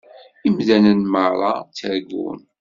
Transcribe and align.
Imdanen 0.47 0.99
meṛṛa 1.11 1.53
ttargun. 1.67 2.39